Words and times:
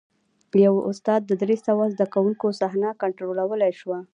یوه 0.65 0.81
استاد 0.89 1.21
د 1.25 1.31
درې 1.41 1.57
سوه 1.67 1.83
زده 1.93 2.05
کوونکو 2.13 2.45
صحنه 2.59 2.89
کنټرولولی 3.01 3.71
شوه. 3.79 3.99